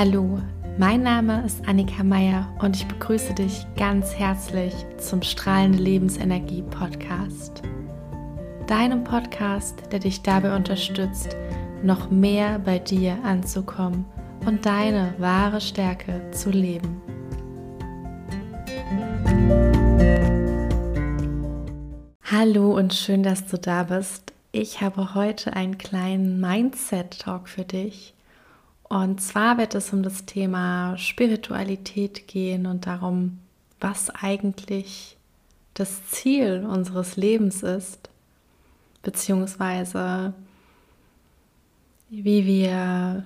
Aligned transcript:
Hallo, 0.00 0.38
mein 0.78 1.02
Name 1.02 1.44
ist 1.44 1.66
Annika 1.66 2.04
Meier 2.04 2.54
und 2.60 2.76
ich 2.76 2.86
begrüße 2.86 3.34
dich 3.34 3.66
ganz 3.76 4.14
herzlich 4.14 4.72
zum 4.98 5.22
Strahlende 5.22 5.78
Lebensenergie 5.78 6.62
Podcast. 6.62 7.62
Deinem 8.68 9.02
Podcast, 9.02 9.82
der 9.90 9.98
dich 9.98 10.22
dabei 10.22 10.54
unterstützt, 10.54 11.36
noch 11.82 12.12
mehr 12.12 12.60
bei 12.60 12.78
dir 12.78 13.18
anzukommen 13.24 14.04
und 14.46 14.64
deine 14.64 15.14
wahre 15.18 15.60
Stärke 15.60 16.30
zu 16.30 16.50
leben. 16.50 17.02
Hallo 22.22 22.76
und 22.76 22.94
schön, 22.94 23.24
dass 23.24 23.46
du 23.46 23.58
da 23.58 23.82
bist. 23.82 24.32
Ich 24.52 24.80
habe 24.80 25.16
heute 25.16 25.54
einen 25.54 25.76
kleinen 25.76 26.38
Mindset-Talk 26.40 27.48
für 27.48 27.64
dich. 27.64 28.14
Und 28.88 29.20
zwar 29.20 29.58
wird 29.58 29.74
es 29.74 29.92
um 29.92 30.02
das 30.02 30.24
Thema 30.24 30.96
Spiritualität 30.96 32.26
gehen 32.26 32.66
und 32.66 32.86
darum, 32.86 33.38
was 33.80 34.08
eigentlich 34.10 35.16
das 35.74 36.06
Ziel 36.10 36.66
unseres 36.68 37.16
Lebens 37.16 37.62
ist, 37.62 38.08
beziehungsweise 39.02 40.32
wie 42.08 42.46
wir 42.46 43.24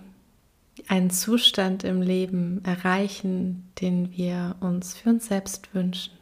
einen 0.89 1.11
Zustand 1.11 1.85
im 1.85 2.03
Leben 2.03 2.61
erreichen, 2.65 3.71
den 3.81 4.17
wir 4.17 4.57
uns 4.61 4.95
für 4.95 5.11
uns 5.11 5.27
selbst 5.27 5.73
wünschen. 5.75 6.13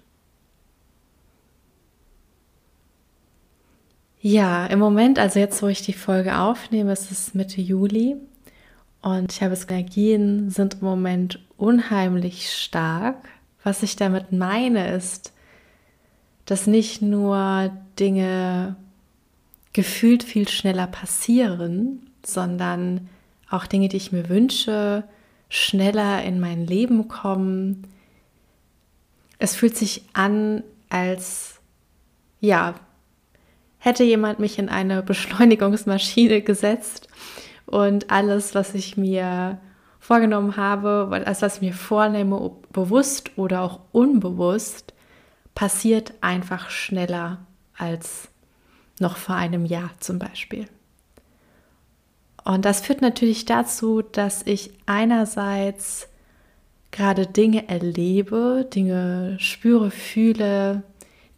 Ja, 4.21 4.67
im 4.67 4.79
Moment, 4.79 5.19
also 5.19 5.39
jetzt, 5.39 5.63
wo 5.63 5.69
ich 5.69 5.81
die 5.81 5.95
Folge 5.95 6.39
aufnehme, 6.39 6.93
ist 6.93 7.11
es 7.11 7.33
Mitte 7.33 7.63
Juli 7.63 8.17
und 9.03 9.33
ich 9.33 9.43
habe 9.43 9.57
Energien 9.69 10.51
sind 10.51 10.75
im 10.75 10.85
Moment 10.85 11.39
unheimlich 11.57 12.53
stark. 12.53 13.29
Was 13.63 13.83
ich 13.83 13.97
damit 13.97 14.33
meine, 14.33 14.95
ist, 14.95 15.33
dass 16.47 16.67
nicht 16.67 17.03
nur 17.03 17.71
Dinge 17.99 18.77
gefühlt 19.73 20.23
viel 20.23 20.49
schneller 20.49 20.87
passieren, 20.87 22.11
sondern 22.25 23.09
auch 23.49 23.67
Dinge, 23.67 23.89
die 23.89 23.97
ich 23.97 24.13
mir 24.13 24.29
wünsche, 24.29 25.05
schneller 25.49 26.23
in 26.23 26.41
mein 26.41 26.67
Leben 26.67 27.09
kommen. 27.09 27.87
Es 29.39 29.55
fühlt 29.55 29.77
sich 29.77 30.05
an, 30.13 30.63
als 30.89 31.61
ja, 32.41 32.75
hätte 33.79 34.05
jemand 34.05 34.39
mich 34.39 34.59
in 34.59 34.69
eine 34.69 35.03
Beschleunigungsmaschine 35.05 36.43
gesetzt 36.43 37.10
und 37.71 38.11
alles, 38.11 38.55
was 38.55 38.75
ich 38.75 38.97
mir 38.97 39.59
vorgenommen 40.01 40.57
habe, 40.57 41.09
alles, 41.11 41.41
was 41.41 41.57
ich 41.57 41.63
mir 41.63 41.73
vornehme, 41.73 42.51
bewusst 42.73 43.31
oder 43.37 43.63
auch 43.63 43.81
unbewusst, 43.93 44.93
passiert 45.55 46.15
einfach 46.21 46.71
schneller 46.71 47.39
als 47.77 48.29
noch 48.99 49.17
vor 49.17 49.37
einem 49.37 49.65
Jahr 49.65 49.91
zum 50.01 50.19
Beispiel. 50.19 50.67
Und 52.45 52.65
das 52.65 52.81
führt 52.81 53.03
natürlich 53.03 53.45
dazu, 53.45 54.03
dass 54.03 54.43
ich 54.47 54.73
einerseits 54.87 56.09
gerade 56.91 57.27
Dinge 57.27 57.69
erlebe, 57.69 58.69
Dinge 58.75 59.37
spüre, 59.39 59.93
fühle, 59.93 60.83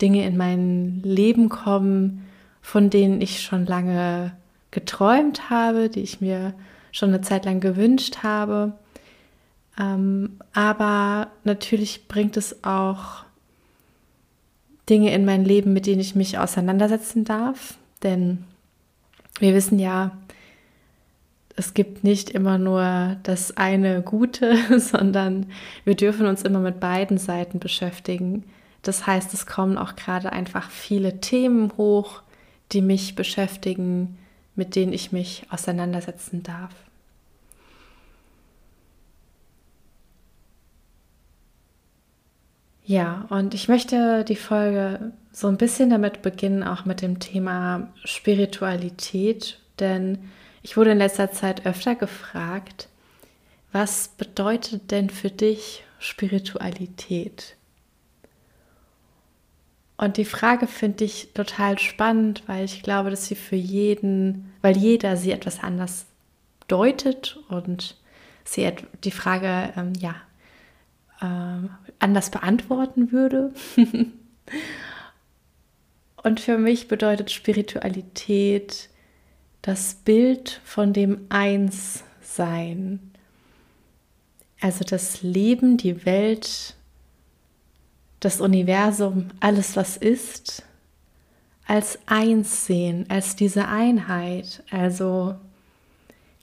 Dinge 0.00 0.24
in 0.27 0.39
mein 0.39 1.02
Leben 1.02 1.50
kommen, 1.50 2.27
von 2.62 2.89
denen 2.89 3.20
ich 3.20 3.42
schon 3.42 3.67
lange 3.67 4.34
geträumt 4.72 5.50
habe, 5.50 5.88
die 5.88 6.00
ich 6.00 6.20
mir 6.20 6.54
schon 6.90 7.10
eine 7.10 7.20
Zeit 7.20 7.44
lang 7.44 7.60
gewünscht 7.60 8.18
habe. 8.24 8.72
Ähm, 9.78 10.38
aber 10.52 11.28
natürlich 11.44 12.08
bringt 12.08 12.36
es 12.36 12.64
auch 12.64 13.24
Dinge 14.90 15.14
in 15.14 15.24
mein 15.24 15.44
Leben, 15.44 15.72
mit 15.72 15.86
denen 15.86 16.00
ich 16.00 16.16
mich 16.16 16.38
auseinandersetzen 16.38 17.24
darf. 17.24 17.77
Denn 18.02 18.44
wir 19.38 19.55
wissen 19.55 19.78
ja, 19.78 20.11
es 21.56 21.74
gibt 21.74 22.02
nicht 22.02 22.30
immer 22.30 22.58
nur 22.58 23.16
das 23.22 23.56
eine 23.56 24.02
Gute, 24.02 24.56
sondern 24.78 25.46
wir 25.84 25.94
dürfen 25.94 26.27
uns 26.27 26.42
immer 26.42 26.61
mit 26.61 26.80
beiden 26.80 27.18
Seiten 27.18 27.58
beschäftigen. 27.58 28.44
Das 28.82 29.06
heißt, 29.06 29.32
es 29.32 29.46
kommen 29.46 29.78
auch 29.78 29.96
gerade 29.96 30.32
einfach 30.32 30.70
viele 30.70 31.20
Themen 31.20 31.72
hoch, 31.77 32.22
die 32.72 32.82
mich 32.82 33.14
beschäftigen, 33.14 34.18
mit 34.55 34.77
denen 34.77 34.92
ich 34.92 35.13
mich 35.13 35.45
auseinandersetzen 35.51 36.42
darf. 36.42 36.73
Ja, 42.85 43.27
und 43.30 43.55
ich 43.55 43.68
möchte 43.68 44.24
die 44.24 44.36
Folge 44.36 45.12
so 45.33 45.48
ein 45.48 45.57
bisschen 45.57 45.91
damit 45.91 46.20
beginnen, 46.20 46.62
auch 46.62 46.85
mit 46.85 47.01
dem 47.01 47.20
Thema 47.20 47.92
Spiritualität, 48.05 49.58
denn 49.79 50.30
ich 50.62 50.77
wurde 50.77 50.92
in 50.92 50.98
letzter 50.98 51.30
Zeit 51.33 51.64
öfter 51.64 51.95
gefragt, 51.95 52.89
was 53.70 54.08
bedeutet 54.08 54.91
denn 54.91 55.11
für 55.11 55.30
dich 55.30 55.85
Spiritualität? 55.98 57.57
Und 59.97 60.17
die 60.17 60.25
Frage 60.25 60.67
finde 60.67 61.05
ich 61.05 61.33
total 61.33 61.79
spannend, 61.79 62.42
weil 62.47 62.64
ich 62.64 62.83
glaube, 62.83 63.11
dass 63.11 63.27
sie 63.27 63.35
für 63.35 63.57
jeden, 63.57 64.53
weil 64.63 64.77
jeder 64.77 65.17
sie 65.17 65.33
etwas 65.33 65.63
anders 65.63 66.07
deutet 66.69 67.39
und 67.48 67.97
sie 68.45 68.70
die 69.05 69.11
Frage 69.11 69.73
ähm, 69.77 69.92
ja 69.98 70.14
äh, 71.20 71.69
anders 71.98 72.30
beantworten 72.30 73.13
würde. 73.13 73.53
und 76.23 76.41
für 76.41 76.59
mich 76.59 76.89
bedeutet 76.89 77.30
Spiritualität 77.30 78.89
das 79.63 79.95
Bild 79.95 80.61
von 80.64 80.92
dem 80.92 81.27
Einssein, 81.29 83.13
also 84.61 84.85
das 84.85 85.23
Leben, 85.23 85.77
die 85.77 86.05
Welt 86.05 86.74
das 88.22 88.40
Universum, 88.40 89.27
alles 89.40 89.77
was 89.77 89.96
ist, 89.96 90.62
als 91.66 91.98
eins 92.06 92.66
sehen, 92.66 93.06
als 93.08 93.34
diese 93.34 93.66
Einheit, 93.66 94.62
also 94.70 95.34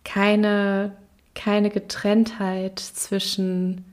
keine, 0.03 0.91
keine 1.35 1.69
Getrenntheit 1.69 2.79
zwischen 2.79 3.85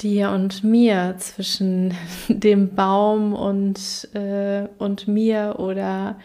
dir 0.00 0.30
und 0.30 0.64
mir, 0.64 1.16
zwischen 1.18 1.94
dem 2.28 2.74
Baum 2.74 3.34
und, 3.34 4.08
äh, 4.14 4.68
und 4.78 5.08
mir 5.08 5.56
oder 5.58 6.18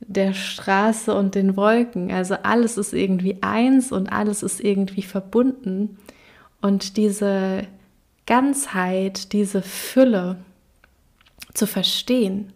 der 0.00 0.34
Straße 0.34 1.14
und 1.14 1.34
den 1.34 1.56
Wolken. 1.56 2.12
Also 2.12 2.34
alles 2.42 2.76
ist 2.76 2.92
irgendwie 2.92 3.38
eins 3.40 3.90
und 3.90 4.12
alles 4.12 4.42
ist 4.42 4.60
irgendwie 4.60 5.02
verbunden. 5.02 5.96
Und 6.60 6.96
diese 6.96 7.66
Ganzheit, 8.26 9.32
diese 9.32 9.62
Fülle 9.62 10.36
zu 11.54 11.66
verstehen 11.66 12.52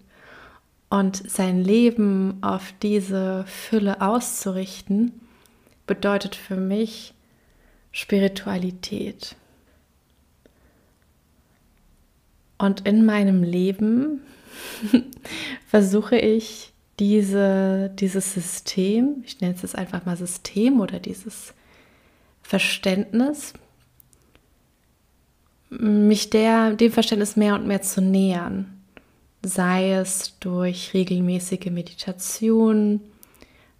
und 0.89 1.29
sein 1.31 1.63
Leben 1.63 2.39
auf 2.43 2.73
diese 2.83 3.45
Fülle 3.47 4.01
auszurichten, 4.01 5.21
bedeutet 5.87 6.35
für 6.35 6.57
mich 6.57 7.15
Spiritualität. 7.93 9.37
Und 12.59 12.87
in 12.87 13.05
meinem 13.05 13.43
Leben 13.43 14.23
versuche 15.67 16.17
ich 16.17 16.73
diese, 16.99 17.91
dieses 17.95 18.33
System, 18.33 19.23
ich 19.27 19.41
nenne 19.41 19.55
es 19.55 19.63
jetzt 19.63 19.77
einfach 19.77 20.07
mal 20.07 20.17
System 20.17 20.81
oder 20.81 20.99
dieses 20.99 21.53
Verständnis, 22.43 23.53
mich 25.71 26.31
der, 26.31 26.73
dem 26.73 26.93
Verständnis 26.93 27.37
mehr 27.37 27.55
und 27.55 27.67
mehr 27.67 27.83
zu 27.83 28.01
nähern. 28.01 28.73
Sei 29.43 29.93
es 29.93 30.39
durch 30.41 30.93
regelmäßige 30.95 31.67
Meditation, 31.67 33.01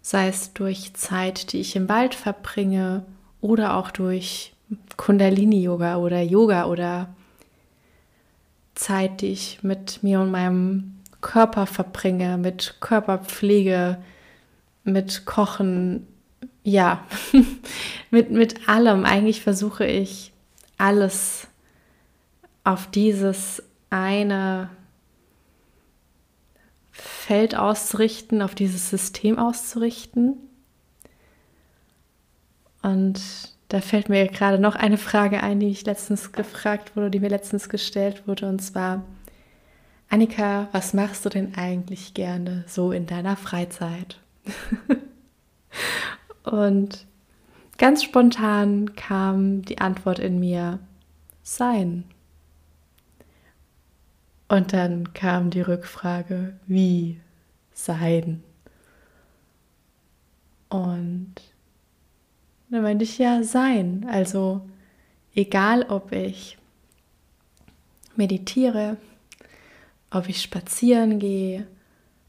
sei 0.01 0.27
es 0.27 0.53
durch 0.53 0.93
Zeit, 0.93 1.51
die 1.51 1.59
ich 1.59 1.75
im 1.75 1.89
Wald 1.89 2.15
verbringe 2.15 3.05
oder 3.41 3.75
auch 3.75 3.91
durch 3.91 4.53
Kundalini-Yoga 4.95 5.97
oder 5.97 6.21
Yoga 6.21 6.65
oder 6.65 7.09
Zeit, 8.75 9.21
die 9.21 9.27
ich 9.27 9.63
mit 9.63 10.03
mir 10.03 10.21
und 10.21 10.31
meinem 10.31 10.97
Körper 11.21 11.65
verbringe, 11.65 12.37
mit 12.37 12.75
Körperpflege, 12.79 13.97
mit 14.83 15.25
Kochen, 15.25 16.07
ja, 16.63 17.03
mit, 18.11 18.31
mit 18.31 18.69
allem. 18.69 19.03
Eigentlich 19.03 19.41
versuche 19.41 19.85
ich 19.85 20.31
alles 20.77 21.47
auf 22.67 22.85
dieses 22.91 23.63
eine 23.89 24.69
Feld 26.91 27.55
auszurichten, 27.55 28.41
auf 28.41 28.55
dieses 28.55 28.89
System 28.89 29.39
auszurichten. 29.39 30.35
Und 32.81 33.21
da 33.69 33.79
fällt 33.79 34.09
mir 34.09 34.27
gerade 34.27 34.59
noch 34.59 34.75
eine 34.75 34.97
Frage 34.97 35.41
ein, 35.41 35.61
die 35.61 35.69
ich 35.69 35.85
letztens 35.85 36.33
gefragt 36.33 36.97
wurde, 36.97 37.09
die 37.09 37.21
mir 37.21 37.29
letztens 37.29 37.69
gestellt 37.69 38.27
wurde, 38.27 38.49
und 38.49 38.59
zwar, 38.59 39.05
Annika, 40.09 40.67
was 40.73 40.93
machst 40.93 41.23
du 41.23 41.29
denn 41.29 41.55
eigentlich 41.55 42.13
gerne 42.15 42.65
so 42.67 42.91
in 42.91 43.05
deiner 43.05 43.37
Freizeit? 43.37 44.19
und 46.43 47.05
ganz 47.77 48.03
spontan 48.03 48.93
kam 48.95 49.61
die 49.61 49.77
Antwort 49.77 50.19
in 50.19 50.41
mir, 50.41 50.79
sein. 51.43 52.03
Und 54.47 54.73
dann 54.73 55.13
kam 55.13 55.49
die 55.49 55.61
Rückfrage, 55.61 56.57
wie 56.67 57.19
sein? 57.73 58.43
Und 60.69 61.35
dann 62.69 62.81
meinte 62.81 63.03
ich 63.03 63.17
ja 63.17 63.43
sein. 63.43 64.05
Also 64.09 64.61
egal, 65.35 65.83
ob 65.89 66.11
ich 66.11 66.57
meditiere, 68.15 68.97
ob 70.11 70.29
ich 70.29 70.41
spazieren 70.41 71.19
gehe, 71.19 71.67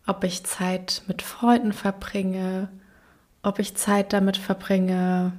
ob 0.07 0.25
ich 0.25 0.45
Zeit 0.45 1.03
mit 1.07 1.23
Freunden 1.23 1.73
verbringe, 1.73 2.69
ob 3.43 3.59
ich 3.59 3.77
Zeit 3.77 4.13
damit 4.13 4.37
verbringe, 4.37 5.33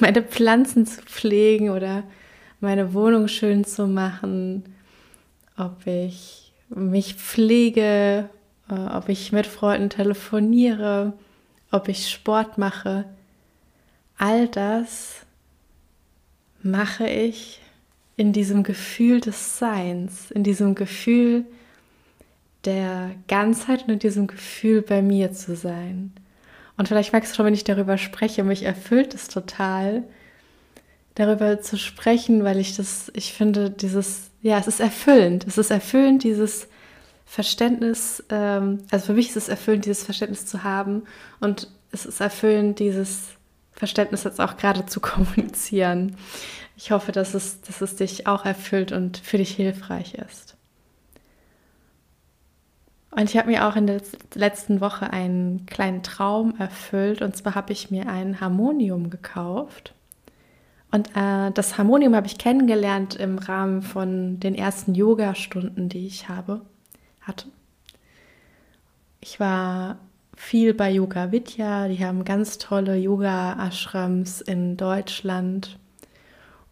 meine 0.00 0.22
Pflanzen 0.22 0.86
zu 0.86 1.02
pflegen 1.02 1.70
oder 1.70 2.04
meine 2.60 2.94
Wohnung 2.94 3.26
schön 3.28 3.64
zu 3.64 3.86
machen, 3.88 4.64
ob 5.56 5.86
ich 5.86 6.52
mich 6.68 7.14
pflege, 7.14 8.28
äh, 8.68 8.74
ob 8.74 9.08
ich 9.08 9.32
mit 9.32 9.46
Freunden 9.46 9.90
telefoniere, 9.90 11.12
ob 11.70 11.88
ich 11.88 12.08
Sport 12.08 12.58
mache. 12.58 13.04
All 14.18 14.48
das 14.48 15.26
mache 16.62 17.08
ich 17.08 17.60
in 18.16 18.32
diesem 18.32 18.62
Gefühl 18.62 19.20
des 19.20 19.58
Seins, 19.58 20.30
in 20.30 20.44
diesem 20.44 20.74
Gefühl 20.74 21.44
der 22.64 23.12
Ganzheit 23.26 23.84
und 23.84 23.90
in 23.90 23.98
diesem 23.98 24.26
Gefühl 24.26 24.82
bei 24.82 25.02
mir 25.02 25.32
zu 25.32 25.56
sein. 25.56 26.12
Und 26.76 26.88
vielleicht 26.88 27.12
merkst 27.12 27.32
du 27.32 27.36
schon, 27.36 27.46
wenn 27.46 27.54
ich 27.54 27.64
darüber 27.64 27.98
spreche, 27.98 28.44
mich 28.44 28.62
erfüllt 28.62 29.14
es 29.14 29.28
total, 29.28 30.04
darüber 31.14 31.60
zu 31.60 31.76
sprechen, 31.76 32.44
weil 32.44 32.58
ich 32.58 32.76
das, 32.76 33.10
ich 33.14 33.32
finde, 33.32 33.70
dieses, 33.70 34.31
ja, 34.42 34.58
es 34.58 34.66
ist 34.66 34.80
erfüllend. 34.80 35.46
Es 35.46 35.56
ist 35.56 35.70
erfüllend, 35.70 36.24
dieses 36.24 36.68
Verständnis, 37.24 38.22
ähm, 38.28 38.80
also 38.90 39.06
für 39.06 39.12
mich 39.14 39.30
ist 39.30 39.36
es 39.36 39.48
erfüllend, 39.48 39.86
dieses 39.86 40.04
Verständnis 40.04 40.44
zu 40.44 40.64
haben 40.64 41.04
und 41.40 41.68
es 41.92 42.04
ist 42.04 42.20
erfüllend, 42.20 42.78
dieses 42.78 43.28
Verständnis 43.72 44.24
jetzt 44.24 44.40
auch 44.40 44.56
gerade 44.56 44.84
zu 44.86 45.00
kommunizieren. 45.00 46.16
Ich 46.76 46.90
hoffe, 46.90 47.12
dass 47.12 47.34
es, 47.34 47.60
dass 47.62 47.80
es 47.80 47.96
dich 47.96 48.26
auch 48.26 48.44
erfüllt 48.44 48.92
und 48.92 49.18
für 49.18 49.38
dich 49.38 49.54
hilfreich 49.54 50.14
ist. 50.14 50.56
Und 53.12 53.28
ich 53.28 53.36
habe 53.36 53.50
mir 53.50 53.68
auch 53.68 53.76
in 53.76 53.86
der 53.86 54.00
letzten 54.34 54.80
Woche 54.80 55.12
einen 55.12 55.66
kleinen 55.66 56.02
Traum 56.02 56.56
erfüllt. 56.58 57.20
Und 57.20 57.36
zwar 57.36 57.54
habe 57.54 57.72
ich 57.72 57.90
mir 57.90 58.08
ein 58.08 58.40
Harmonium 58.40 59.10
gekauft. 59.10 59.94
Und 60.92 61.08
äh, 61.16 61.50
das 61.52 61.78
Harmonium 61.78 62.14
habe 62.14 62.26
ich 62.26 62.38
kennengelernt 62.38 63.16
im 63.16 63.38
Rahmen 63.38 63.82
von 63.82 64.38
den 64.38 64.54
ersten 64.54 64.94
Yoga-Stunden, 64.94 65.88
die 65.88 66.06
ich 66.06 66.28
habe, 66.28 66.60
hatte. 67.22 67.48
Ich 69.20 69.40
war 69.40 69.98
viel 70.36 70.74
bei 70.74 70.90
Yoga 70.90 71.32
Vidya. 71.32 71.88
Die 71.88 72.04
haben 72.04 72.24
ganz 72.24 72.58
tolle 72.58 72.96
Yoga-Ashrams 72.96 74.42
in 74.42 74.76
Deutschland. 74.76 75.78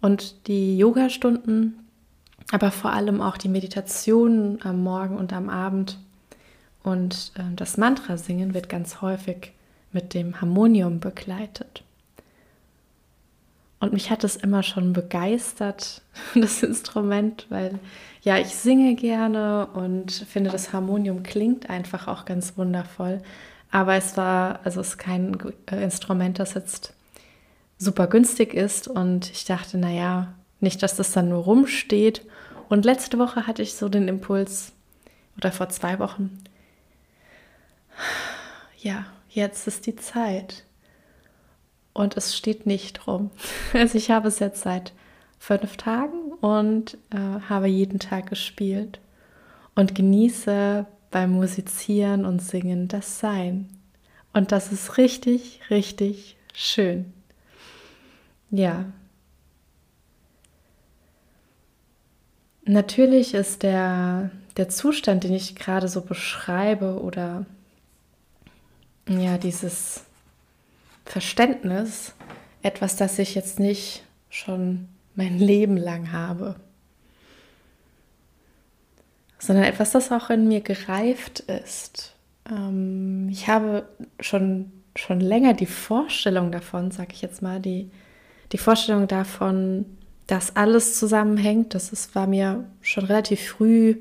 Und 0.00 0.46
die 0.46 0.76
Yoga-Stunden, 0.78 1.78
aber 2.52 2.70
vor 2.70 2.93
allem 2.93 3.20
auch 3.20 3.37
die 3.37 3.49
Meditationen 3.49 4.61
am 4.62 4.82
Morgen 4.82 5.16
und 5.16 5.32
am 5.32 5.49
Abend 5.49 5.99
und 6.82 7.32
äh, 7.37 7.43
das 7.56 7.76
Mantra-Singen 7.76 8.55
wird 8.55 8.69
ganz 8.69 9.00
häufig 9.02 9.52
mit 9.93 10.14
dem 10.14 10.40
Harmonium 10.40 11.00
begleitet. 11.00 11.82
Und 13.81 13.94
mich 13.94 14.11
hat 14.11 14.25
es 14.25 14.37
immer 14.37 14.62
schon 14.62 14.93
begeistert, 14.93 16.03
das 16.35 16.62
Instrument, 16.62 17.47
weil 17.49 17.79
ja, 18.23 18.38
ich 18.38 18.55
singe 18.55 18.94
gerne 18.94 19.67
und 19.73 20.12
finde, 20.12 20.50
das 20.50 20.73
Harmonium 20.75 21.23
klingt 21.23 21.71
einfach 21.71 22.06
auch 22.06 22.27
ganz 22.27 22.56
wundervoll. 22.59 23.23
Aber 23.71 23.94
es 23.94 24.17
war, 24.17 24.61
also 24.65 24.81
es 24.81 24.88
ist 24.88 24.99
kein 24.99 25.38
äh, 25.71 25.82
Instrument, 25.82 26.38
das 26.38 26.55
jetzt 26.55 26.93
super 27.79 28.06
günstig 28.06 28.53
ist. 28.53 28.88
Und 28.88 29.31
ich 29.31 29.47
dachte, 29.47 29.79
naja, 29.79 30.35
nicht, 30.61 30.83
dass 30.83 30.97
das 30.97 31.12
dann 31.12 31.31
nur 31.31 31.44
rumsteht. 31.44 32.26
Und 32.69 32.85
letzte 32.85 33.19
Woche 33.19 33.47
hatte 33.47 33.62
ich 33.62 33.75
so 33.75 33.88
den 33.88 34.06
Impuls, 34.06 34.73
oder 35.38 35.53
vor 35.53 35.71
zwei 35.71 35.99
Wochen, 35.99 36.43
ja, 38.79 39.06
jetzt 39.31 39.67
ist 39.67 39.87
die 39.87 39.97
Zeit. 39.97 40.65
Und 42.00 42.17
es 42.17 42.35
steht 42.35 42.64
nicht 42.64 43.06
rum. 43.06 43.31
Also 43.75 43.99
ich 43.99 44.11
habe 44.11 44.29
es 44.29 44.38
jetzt 44.38 44.62
seit 44.62 44.94
fünf 45.38 45.76
Tagen 45.76 46.32
und 46.41 46.97
äh, 47.11 47.41
habe 47.47 47.67
jeden 47.67 47.99
Tag 47.99 48.31
gespielt 48.31 49.00
und 49.75 49.94
genieße 49.94 50.87
beim 51.11 51.32
Musizieren 51.32 52.25
und 52.25 52.41
Singen 52.41 52.88
das 52.88 53.20
Sein. 53.20 53.69
Und 54.32 54.50
das 54.50 54.73
ist 54.73 54.97
richtig, 54.97 55.61
richtig 55.69 56.38
schön. 56.55 57.12
Ja. 58.50 58.87
Natürlich 62.64 63.35
ist 63.35 63.62
der, 63.62 64.31
der 64.56 64.70
Zustand, 64.70 65.25
den 65.25 65.35
ich 65.35 65.55
gerade 65.55 65.88
so 65.88 66.00
beschreibe 66.00 66.99
oder 67.02 67.44
ja, 69.06 69.37
dieses 69.37 70.06
Verständnis, 71.11 72.15
etwas, 72.62 72.95
das 72.95 73.19
ich 73.19 73.35
jetzt 73.35 73.59
nicht 73.59 74.05
schon 74.29 74.87
mein 75.17 75.41
Leben 75.41 75.77
lang 75.77 76.12
habe, 76.12 76.55
sondern 79.41 79.65
etwas, 79.65 79.91
das 79.91 80.12
auch 80.12 80.31
in 80.31 80.47
mir 80.47 80.61
gereift 80.61 81.41
ist. 81.41 82.15
Ähm, 82.49 83.29
ich 83.29 83.49
habe 83.49 83.89
schon, 84.21 84.71
schon 84.95 85.19
länger 85.19 85.55
die 85.55 85.67
Vorstellung 85.67 86.52
davon, 86.52 86.93
sage 86.93 87.12
ich 87.12 87.23
jetzt 87.23 87.43
mal, 87.43 87.59
die, 87.59 87.90
die 88.52 88.59
Vorstellung 88.59 89.09
davon, 89.09 89.87
dass 90.29 90.55
alles 90.55 90.97
zusammenhängt, 90.97 91.75
das 91.75 91.90
ist, 91.90 92.14
war 92.14 92.29
mir 92.29 92.69
schon 92.83 93.07
relativ 93.07 93.49
früh 93.49 93.97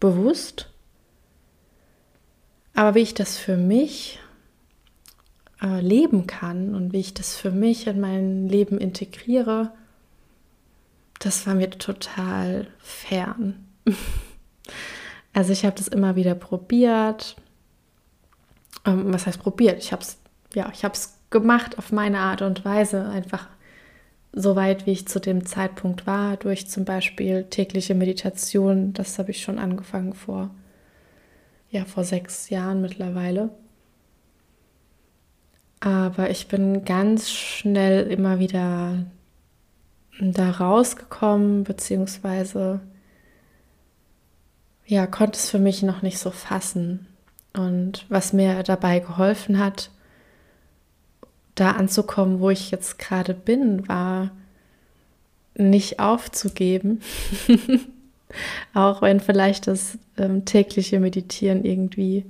bewusst. 0.00 0.70
Aber 2.74 2.94
wie 2.94 3.00
ich 3.00 3.12
das 3.12 3.36
für 3.36 3.58
mich 3.58 4.18
äh, 5.62 5.80
leben 5.80 6.26
kann 6.26 6.74
und 6.74 6.92
wie 6.92 7.00
ich 7.00 7.14
das 7.14 7.36
für 7.36 7.50
mich 7.50 7.86
in 7.86 8.00
mein 8.00 8.48
Leben 8.48 8.78
integriere, 8.78 9.72
das 11.18 11.46
war 11.46 11.54
mir 11.54 11.70
total 11.70 12.68
fern. 12.78 13.66
also 15.32 15.52
ich 15.52 15.64
habe 15.64 15.76
das 15.76 15.88
immer 15.88 16.16
wieder 16.16 16.34
probiert. 16.34 17.36
Ähm, 18.84 19.12
was 19.12 19.26
heißt 19.26 19.40
probiert? 19.40 19.78
Ich 19.78 19.92
habe 19.92 20.02
es 20.02 20.18
ja, 20.54 20.70
ich 20.72 20.84
habe 20.84 20.94
es 20.94 21.18
gemacht 21.30 21.78
auf 21.78 21.92
meine 21.92 22.20
Art 22.20 22.42
und 22.42 22.64
Weise, 22.64 23.06
einfach 23.06 23.48
so 24.32 24.56
weit, 24.56 24.86
wie 24.86 24.92
ich 24.92 25.08
zu 25.08 25.20
dem 25.20 25.44
Zeitpunkt 25.44 26.06
war, 26.06 26.36
durch 26.36 26.68
zum 26.68 26.84
Beispiel 26.84 27.44
tägliche 27.44 27.94
Meditation. 27.94 28.92
Das 28.92 29.18
habe 29.18 29.30
ich 29.30 29.42
schon 29.42 29.58
angefangen 29.58 30.14
vor 30.14 30.50
ja 31.70 31.84
vor 31.84 32.04
sechs 32.04 32.48
Jahren 32.50 32.80
mittlerweile. 32.80 33.50
Aber 35.80 36.30
ich 36.30 36.48
bin 36.48 36.84
ganz 36.84 37.30
schnell 37.30 38.10
immer 38.10 38.38
wieder 38.38 39.04
da 40.20 40.50
rausgekommen, 40.50 41.64
beziehungsweise 41.64 42.80
ja, 44.86 45.06
konnte 45.06 45.38
es 45.38 45.50
für 45.50 45.58
mich 45.58 45.82
noch 45.82 46.02
nicht 46.02 46.18
so 46.18 46.30
fassen. 46.30 47.06
Und 47.52 48.06
was 48.08 48.32
mir 48.32 48.62
dabei 48.62 49.00
geholfen 49.00 49.58
hat, 49.58 49.90
da 51.54 51.72
anzukommen, 51.72 52.40
wo 52.40 52.50
ich 52.50 52.70
jetzt 52.70 52.98
gerade 52.98 53.34
bin, 53.34 53.86
war 53.88 54.30
nicht 55.54 56.00
aufzugeben. 56.00 57.00
Auch 58.74 59.02
wenn 59.02 59.20
vielleicht 59.20 59.66
das 59.66 59.98
ähm, 60.16 60.44
tägliche 60.44 61.00
Meditieren 61.00 61.64
irgendwie 61.64 62.24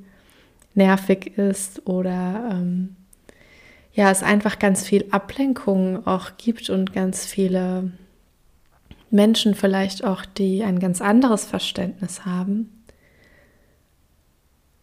nervig 0.75 1.37
ist 1.37 1.87
oder 1.87 2.51
ähm, 2.53 2.97
ja, 3.99 4.13
es 4.13 4.23
einfach 4.23 4.61
ganz 4.61 4.85
viel 4.85 5.07
Ablenkung 5.11 6.07
auch 6.07 6.37
gibt 6.37 6.71
und 6.71 6.93
ganz 6.93 7.27
viele 7.27 7.91
Menschen 9.11 9.57
vielleicht 9.57 10.05
auch, 10.05 10.25
die 10.25 10.63
ein 10.63 10.79
ganz 10.79 11.01
anderes 11.01 11.45
Verständnis 11.45 12.25
haben. 12.25 12.85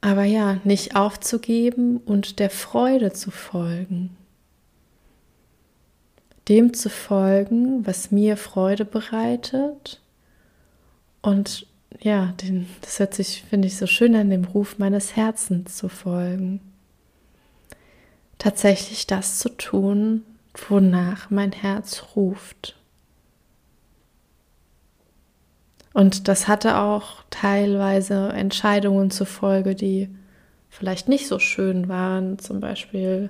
Aber 0.01 0.25
ja, 0.25 0.60
nicht 0.65 0.98
aufzugeben 0.98 1.95
und 1.95 2.39
der 2.39 2.50
Freude 2.50 3.13
zu 3.13 3.31
folgen. 3.31 4.17
dem 6.50 6.74
zu 6.74 6.89
folgen, 6.89 7.88
was 7.88 8.12
mir 8.12 8.36
Freude 8.36 8.84
bereitet 8.84 10.01
und 11.22 11.67
ja, 12.01 12.34
den, 12.43 12.67
das 12.81 13.00
hört 13.00 13.13
sich, 13.13 13.43
finde 13.50 13.69
ich, 13.69 13.77
so 13.77 13.88
schön 13.88 14.13
an, 14.13 14.29
dem 14.29 14.43
Ruf 14.43 14.77
meines 14.77 15.15
Herzens 15.15 15.77
zu 15.77 15.88
folgen. 15.88 16.75
Tatsächlich 18.38 19.08
das 19.08 19.39
zu 19.39 19.50
tun, 19.50 20.24
wonach 20.70 21.30
mein 21.30 21.51
Herz 21.51 22.04
ruft. 22.15 22.75
Und 25.94 26.27
das 26.27 26.48
hatte 26.50 26.77
auch 26.77 27.24
teilweise 27.30 28.30
Entscheidungen 28.30 29.12
zur 29.12 29.27
Folge, 29.27 29.75
die 29.75 30.10
vielleicht 30.70 31.08
nicht 31.08 31.27
so 31.27 31.39
schön 31.39 31.88
waren. 31.88 32.38
Zum 32.38 32.60
Beispiel 32.60 33.30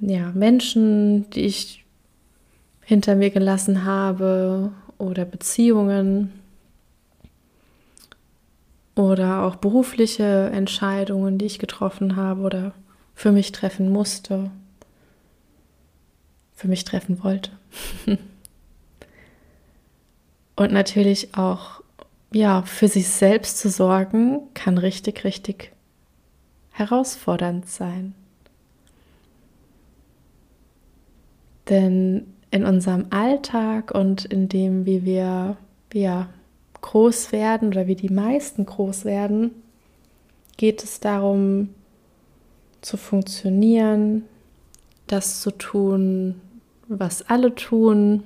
ja, 0.00 0.32
Menschen, 0.34 1.30
die 1.30 1.42
ich 1.42 1.84
hinter 2.80 3.14
mir 3.14 3.30
gelassen 3.30 3.84
habe 3.84 4.72
oder 4.98 5.24
Beziehungen 5.24 6.32
oder 8.96 9.44
auch 9.44 9.56
berufliche 9.56 10.50
Entscheidungen, 10.52 11.38
die 11.38 11.46
ich 11.46 11.60
getroffen 11.60 12.16
habe 12.16 12.42
oder 12.42 12.72
für 13.14 13.32
mich 13.32 13.52
treffen 13.52 13.90
musste, 13.90 14.50
für 16.54 16.68
mich 16.68 16.84
treffen 16.84 17.22
wollte. 17.22 17.50
Und 20.56 20.72
natürlich 20.72 21.34
auch, 21.36 21.82
ja, 22.32 22.62
für 22.62 22.88
sich 22.88 23.08
selbst 23.08 23.58
zu 23.58 23.68
sorgen, 23.68 24.40
kann 24.54 24.78
richtig, 24.78 25.24
richtig 25.24 25.72
herausfordernd 26.70 27.68
sein. 27.68 28.14
Denn 31.68 32.26
in 32.50 32.64
unserem 32.64 33.06
Alltag 33.10 33.92
und 33.92 34.24
in 34.26 34.48
dem, 34.48 34.84
wie 34.84 35.04
wir 35.04 35.56
ja, 35.92 36.28
groß 36.80 37.32
werden 37.32 37.68
oder 37.68 37.86
wie 37.86 37.94
die 37.94 38.10
meisten 38.10 38.66
groß 38.66 39.04
werden, 39.04 39.52
geht 40.56 40.84
es 40.84 41.00
darum, 41.00 41.70
zu 42.82 42.96
funktionieren, 42.96 44.24
das 45.06 45.40
zu 45.40 45.50
tun, 45.50 46.40
was 46.88 47.22
alle 47.22 47.54
tun, 47.54 48.24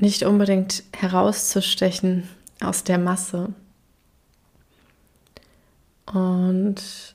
nicht 0.00 0.22
unbedingt 0.24 0.84
herauszustechen 0.96 2.28
aus 2.60 2.84
der 2.84 2.98
Masse. 2.98 3.52
Und 6.06 7.14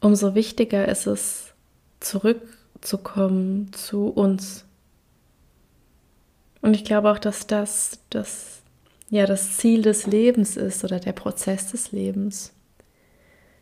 umso 0.00 0.34
wichtiger 0.34 0.88
ist 0.88 1.06
es, 1.06 1.46
zurückzukommen 2.00 3.72
zu 3.72 4.06
uns. 4.08 4.64
Und 6.62 6.74
ich 6.74 6.84
glaube 6.84 7.10
auch, 7.10 7.18
dass 7.18 7.46
das, 7.46 8.00
das 8.10 8.62
ja 9.10 9.26
das 9.26 9.58
Ziel 9.58 9.82
des 9.82 10.06
Lebens 10.06 10.56
ist 10.56 10.84
oder 10.84 10.98
der 10.98 11.12
Prozess 11.12 11.70
des 11.70 11.92
Lebens. 11.92 12.52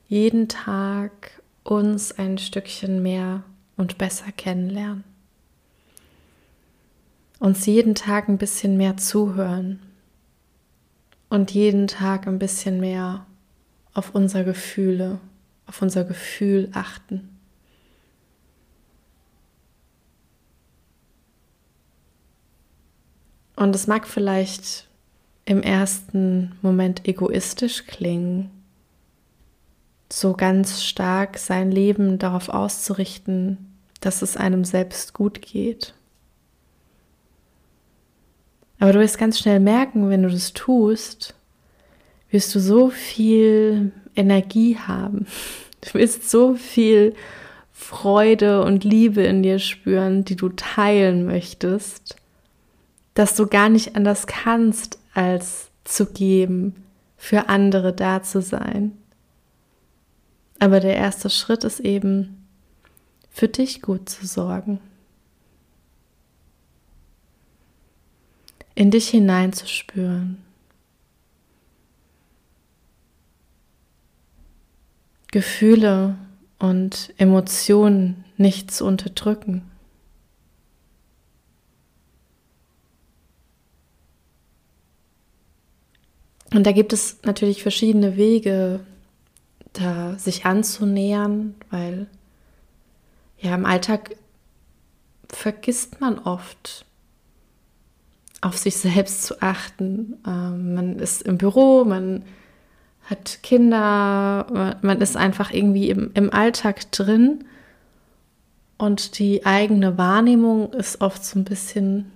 Jeden 0.06 0.48
Tag 0.48 1.37
uns 1.70 2.12
ein 2.12 2.38
Stückchen 2.38 3.02
mehr 3.02 3.44
und 3.76 3.98
besser 3.98 4.32
kennenlernen 4.32 5.04
uns 7.38 7.66
jeden 7.66 7.94
Tag 7.94 8.28
ein 8.28 8.38
bisschen 8.38 8.76
mehr 8.76 8.96
zuhören 8.96 9.80
und 11.28 11.52
jeden 11.52 11.86
Tag 11.86 12.26
ein 12.26 12.38
bisschen 12.38 12.80
mehr 12.80 13.26
auf 13.94 14.14
unser 14.14 14.44
Gefühle, 14.44 15.20
auf 15.66 15.82
unser 15.82 16.04
Gefühl 16.04 16.70
achten. 16.72 17.28
Und 23.56 23.74
es 23.74 23.86
mag 23.86 24.06
vielleicht 24.06 24.88
im 25.44 25.62
ersten 25.62 26.56
Moment 26.62 27.08
egoistisch 27.08 27.86
klingen, 27.86 28.50
so 30.10 30.32
ganz 30.32 30.82
stark 30.82 31.38
sein 31.38 31.70
Leben 31.70 32.18
darauf 32.18 32.48
auszurichten, 32.48 33.58
dass 34.00 34.22
es 34.22 34.36
einem 34.36 34.64
selbst 34.64 35.12
gut 35.12 35.42
geht. 35.42 35.94
Aber 38.78 38.92
du 38.92 39.00
wirst 39.00 39.18
ganz 39.18 39.38
schnell 39.38 39.60
merken, 39.60 40.08
wenn 40.08 40.22
du 40.22 40.30
das 40.30 40.52
tust, 40.52 41.34
wirst 42.30 42.54
du 42.54 42.60
so 42.60 42.90
viel 42.90 43.92
Energie 44.14 44.76
haben. 44.76 45.26
Du 45.80 45.96
wirst 46.00 46.28
so 46.28 46.56
viel 46.56 47.14
Freude 47.70 48.64
und 48.64 48.82
Liebe 48.82 49.22
in 49.22 49.44
dir 49.44 49.60
spüren, 49.60 50.24
die 50.24 50.34
du 50.34 50.48
teilen 50.48 51.24
möchtest, 51.24 52.16
dass 53.14 53.36
du 53.36 53.46
gar 53.46 53.68
nicht 53.68 53.94
anders 53.94 54.26
kannst, 54.26 54.98
als 55.14 55.70
zu 55.84 56.06
geben, 56.06 56.74
für 57.16 57.48
andere 57.48 57.92
da 57.92 58.24
zu 58.24 58.42
sein. 58.42 58.98
Aber 60.58 60.80
der 60.80 60.96
erste 60.96 61.30
Schritt 61.30 61.64
ist 61.64 61.80
eben, 61.80 62.46
für 63.30 63.48
dich 63.48 63.82
gut 63.82 64.08
zu 64.08 64.26
sorgen. 64.26 64.80
in 68.78 68.92
dich 68.92 69.08
hineinzuspüren. 69.08 70.38
Gefühle 75.32 76.16
und 76.60 77.12
Emotionen 77.16 78.24
nicht 78.36 78.70
zu 78.70 78.84
unterdrücken. 78.84 79.68
Und 86.54 86.64
da 86.64 86.70
gibt 86.70 86.92
es 86.92 87.18
natürlich 87.24 87.64
verschiedene 87.64 88.16
Wege, 88.16 88.86
da 89.72 90.18
sich 90.18 90.44
anzunähern, 90.46 91.54
weil 91.70 92.06
ja 93.38 93.54
im 93.54 93.64
Alltag 93.66 94.16
vergisst 95.28 96.00
man 96.00 96.18
oft, 96.18 96.84
auf 98.40 98.56
sich 98.56 98.76
selbst 98.76 99.24
zu 99.24 99.42
achten. 99.42 100.16
Ähm, 100.26 100.74
man 100.74 100.98
ist 100.98 101.22
im 101.22 101.38
Büro, 101.38 101.84
man 101.84 102.24
hat 103.04 103.42
Kinder, 103.42 104.76
man 104.82 105.00
ist 105.00 105.16
einfach 105.16 105.50
irgendwie 105.50 105.90
im, 105.90 106.10
im 106.14 106.32
Alltag 106.32 106.90
drin 106.92 107.44
und 108.76 109.18
die 109.18 109.44
eigene 109.46 109.98
Wahrnehmung 109.98 110.72
ist 110.72 111.00
oft 111.00 111.24
so 111.24 111.38
ein 111.38 111.44
bisschen 111.44 112.12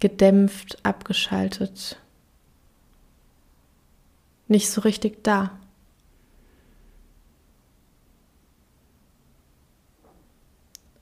gedämpft, 0.00 0.78
abgeschaltet, 0.84 1.96
nicht 4.48 4.70
so 4.70 4.80
richtig 4.80 5.22
da. 5.22 5.52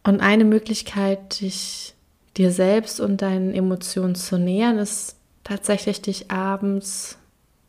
Und 0.05 0.21
eine 0.21 0.45
Möglichkeit, 0.45 1.41
dich 1.41 1.95
dir 2.37 2.51
selbst 2.51 3.01
und 3.01 3.23
deinen 3.23 3.55
Emotionen 3.55 4.15
zu 4.15 4.39
nähern, 4.39 4.79
ist 4.79 5.17
tatsächlich 5.45 6.03
dich 6.03 6.31
abends 6.31 7.19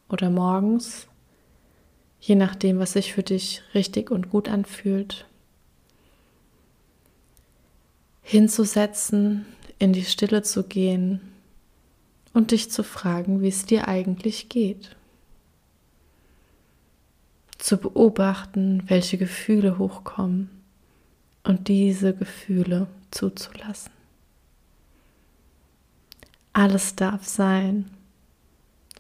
oder 0.10 0.30
morgens, 0.30 1.08
je 2.20 2.36
nachdem, 2.36 2.80
was 2.80 2.94
sich 2.94 3.14
für 3.14 3.24
dich 3.24 3.62
richtig 3.76 4.10
und 4.10 4.30
gut 4.30 4.50
anfühlt, 4.50 5.26
hinzusetzen, 8.22 9.46
in 9.80 9.94
die 9.94 10.06
Stille 10.06 10.44
zu 10.44 10.64
gehen 10.64 11.20
und 12.34 12.52
dich 12.52 12.72
zu 12.72 12.84
fragen, 12.84 13.42
wie 13.42 13.50
es 13.50 13.66
dir 13.66 13.88
eigentlich 13.88 14.50
geht. 14.50 14.96
Zu 17.58 17.78
beobachten, 17.78 18.84
welche 18.88 19.18
Gefühle 19.18 19.78
hochkommen 19.78 20.63
und 21.44 21.68
diese 21.68 22.14
Gefühle 22.16 22.88
zuzulassen. 23.12 23.92
Alles 26.54 26.96
darf 26.96 27.26
sein. 27.26 27.90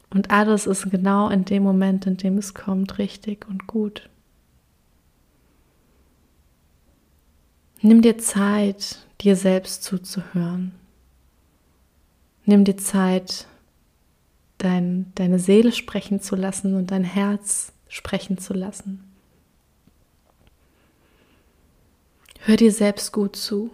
Und 0.09 0.31
alles 0.31 0.67
ist 0.67 0.89
genau 0.91 1.29
in 1.29 1.45
dem 1.45 1.63
Moment, 1.63 2.05
in 2.05 2.17
dem 2.17 2.37
es 2.37 2.53
kommt, 2.53 2.97
richtig 2.97 3.47
und 3.47 3.67
gut. 3.67 4.09
Nimm 7.81 8.01
dir 8.01 8.17
Zeit, 8.17 9.05
dir 9.21 9.35
selbst 9.35 9.83
zuzuhören. 9.83 10.71
Nimm 12.45 12.63
dir 12.63 12.77
Zeit, 12.77 13.47
dein, 14.57 15.11
deine 15.15 15.39
Seele 15.39 15.71
sprechen 15.71 16.21
zu 16.21 16.35
lassen 16.35 16.75
und 16.75 16.91
dein 16.91 17.03
Herz 17.03 17.73
sprechen 17.87 18.37
zu 18.37 18.53
lassen. 18.53 19.12
Hör 22.45 22.57
dir 22.57 22.73
selbst 22.73 23.13
gut 23.13 23.37
zu. 23.37 23.71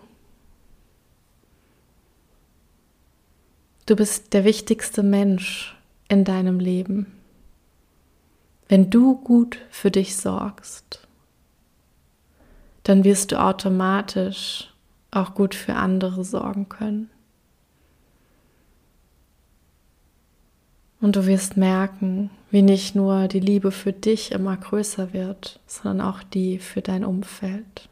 Du 3.87 3.95
bist 3.95 4.31
der 4.33 4.43
wichtigste 4.43 5.01
Mensch 5.01 5.75
in 6.07 6.23
deinem 6.23 6.59
Leben. 6.59 7.07
Wenn 8.67 8.91
du 8.91 9.15
gut 9.15 9.57
für 9.71 9.89
dich 9.89 10.15
sorgst, 10.15 11.07
dann 12.83 13.03
wirst 13.03 13.31
du 13.31 13.41
automatisch 13.41 14.71
auch 15.09 15.33
gut 15.33 15.55
für 15.55 15.73
andere 15.73 16.23
sorgen 16.23 16.69
können. 16.69 17.09
Und 21.01 21.15
du 21.15 21.25
wirst 21.25 21.57
merken, 21.57 22.29
wie 22.51 22.61
nicht 22.61 22.93
nur 22.93 23.27
die 23.29 23.39
Liebe 23.39 23.71
für 23.71 23.93
dich 23.93 24.31
immer 24.31 24.57
größer 24.57 25.11
wird, 25.11 25.59
sondern 25.65 26.07
auch 26.07 26.21
die 26.21 26.59
für 26.59 26.83
dein 26.83 27.03
Umfeld. 27.03 27.89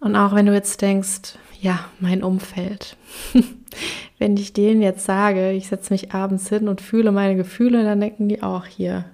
Und 0.00 0.16
auch 0.16 0.34
wenn 0.34 0.46
du 0.46 0.54
jetzt 0.54 0.80
denkst, 0.80 1.34
ja, 1.60 1.84
mein 2.00 2.22
Umfeld, 2.22 2.96
wenn 4.18 4.36
ich 4.36 4.52
denen 4.52 4.80
jetzt 4.80 5.04
sage, 5.04 5.52
ich 5.52 5.68
setze 5.68 5.92
mich 5.92 6.12
abends 6.12 6.48
hin 6.48 6.68
und 6.68 6.80
fühle 6.80 7.12
meine 7.12 7.36
Gefühle, 7.36 7.82
dann 7.82 8.00
denken 8.00 8.28
die 8.28 8.42
auch 8.42 8.66
hier, 8.66 9.06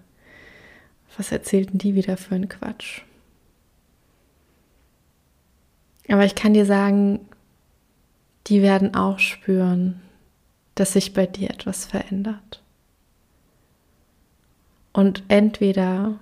was 1.16 1.32
erzählten 1.32 1.78
die 1.78 1.94
wieder 1.94 2.16
für 2.16 2.34
einen 2.34 2.48
Quatsch? 2.48 3.02
Aber 6.08 6.24
ich 6.24 6.34
kann 6.34 6.52
dir 6.52 6.66
sagen, 6.66 7.20
die 8.46 8.60
werden 8.60 8.94
auch 8.94 9.18
spüren, 9.18 10.00
dass 10.74 10.92
sich 10.92 11.14
bei 11.14 11.26
dir 11.26 11.50
etwas 11.50 11.86
verändert. 11.86 12.62
Und 14.92 15.22
entweder, 15.28 16.18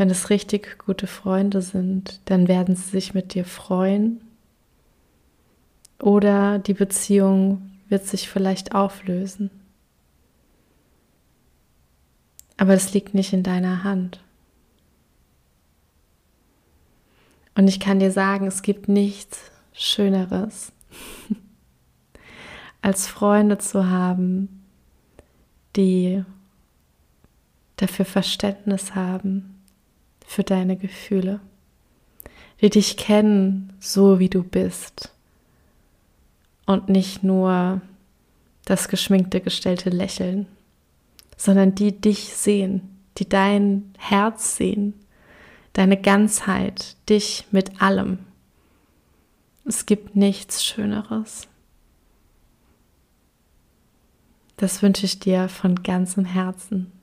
wenn 0.00 0.08
es 0.08 0.30
richtig 0.30 0.78
gute 0.78 1.06
Freunde 1.06 1.60
sind, 1.60 2.22
dann 2.24 2.48
werden 2.48 2.74
sie 2.74 2.88
sich 2.88 3.12
mit 3.12 3.34
dir 3.34 3.44
freuen. 3.44 4.22
Oder 5.98 6.58
die 6.58 6.72
Beziehung 6.72 7.70
wird 7.90 8.06
sich 8.06 8.26
vielleicht 8.30 8.74
auflösen. 8.74 9.50
Aber 12.56 12.72
es 12.72 12.94
liegt 12.94 13.12
nicht 13.12 13.34
in 13.34 13.42
deiner 13.42 13.84
Hand. 13.84 14.24
Und 17.54 17.68
ich 17.68 17.78
kann 17.78 17.98
dir 17.98 18.10
sagen, 18.10 18.46
es 18.46 18.62
gibt 18.62 18.88
nichts 18.88 19.50
Schöneres 19.74 20.72
als 22.80 23.06
Freunde 23.06 23.58
zu 23.58 23.90
haben, 23.90 24.64
die 25.76 26.24
dafür 27.76 28.06
Verständnis 28.06 28.94
haben 28.94 29.49
für 30.30 30.44
deine 30.44 30.76
Gefühle, 30.76 31.40
die 32.60 32.70
dich 32.70 32.96
kennen, 32.96 33.72
so 33.80 34.20
wie 34.20 34.28
du 34.28 34.44
bist 34.44 35.12
und 36.66 36.88
nicht 36.88 37.24
nur 37.24 37.80
das 38.64 38.86
geschminkte, 38.86 39.40
gestellte 39.40 39.90
Lächeln, 39.90 40.46
sondern 41.36 41.74
die 41.74 42.00
dich 42.00 42.32
sehen, 42.32 42.96
die 43.18 43.28
dein 43.28 43.92
Herz 43.98 44.54
sehen, 44.54 44.94
deine 45.72 46.00
Ganzheit, 46.00 46.96
dich 47.08 47.46
mit 47.50 47.82
allem. 47.82 48.20
Es 49.64 49.84
gibt 49.84 50.14
nichts 50.14 50.64
Schöneres. 50.64 51.48
Das 54.58 54.80
wünsche 54.80 55.06
ich 55.06 55.18
dir 55.18 55.48
von 55.48 55.82
ganzem 55.82 56.24
Herzen. 56.24 56.99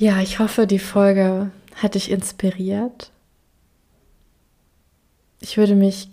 Ja, 0.00 0.20
ich 0.20 0.38
hoffe, 0.38 0.68
die 0.68 0.78
Folge 0.78 1.50
hat 1.74 1.96
dich 1.96 2.12
inspiriert. 2.12 3.10
Ich 5.40 5.56
würde 5.56 5.74
mich 5.74 6.08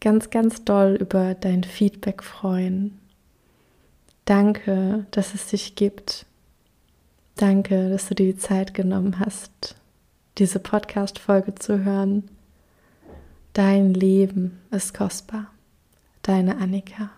ganz, 0.00 0.30
ganz 0.30 0.62
doll 0.64 0.96
über 1.00 1.34
dein 1.34 1.64
Feedback 1.64 2.22
freuen. 2.22 2.96
Danke, 4.24 5.06
dass 5.10 5.34
es 5.34 5.48
dich 5.48 5.74
gibt. 5.74 6.26
Danke, 7.34 7.90
dass 7.90 8.06
du 8.06 8.14
dir 8.14 8.32
die 8.32 8.38
Zeit 8.38 8.72
genommen 8.72 9.18
hast, 9.18 9.74
diese 10.38 10.60
Podcast-Folge 10.60 11.56
zu 11.56 11.84
hören. 11.84 12.22
Dein 13.52 13.94
Leben 13.94 14.60
ist 14.70 14.94
kostbar. 14.94 15.50
Deine 16.22 16.58
Annika. 16.58 17.10